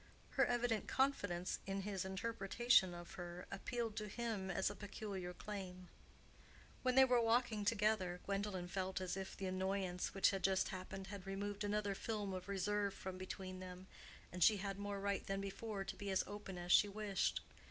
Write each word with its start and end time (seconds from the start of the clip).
Her 0.31 0.47
evident 0.47 0.87
confidence 0.87 1.59
in 1.67 1.81
his 1.81 2.05
interpretation 2.05 2.95
of 2.95 3.11
her 3.13 3.45
appealed 3.51 3.95
to 3.97 4.07
him 4.07 4.49
as 4.49 4.71
a 4.71 4.75
peculiar 4.75 5.31
claim. 5.31 5.89
When 6.81 6.95
they 6.95 7.05
were 7.05 7.21
walking 7.21 7.65
together, 7.65 8.19
Gwendolen 8.25 8.67
felt 8.67 8.99
as 8.99 9.15
if 9.15 9.37
the 9.37 9.45
annoyance 9.45 10.15
which 10.15 10.31
had 10.31 10.43
just 10.43 10.69
happened 10.69 11.05
had 11.13 11.27
removed 11.27 11.63
another 11.63 11.93
film 11.93 12.33
of 12.33 12.49
reserve 12.49 12.95
from 12.95 13.19
between 13.19 13.59
them, 13.59 13.85
and 14.33 14.43
she 14.43 14.57
had 14.57 14.79
more 14.79 14.99
right 14.99 15.23
than 15.27 15.39
before 15.39 15.83
to 15.83 15.95
be 15.95 16.09
as 16.09 16.23
open 16.25 16.57
as 16.57 16.71
she 16.71 16.87
wished. 16.89 17.41